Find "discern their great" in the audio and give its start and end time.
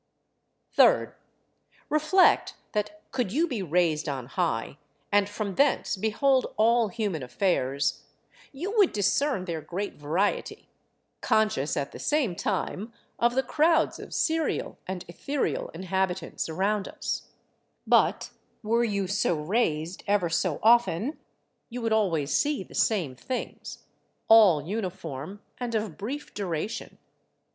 8.93-9.93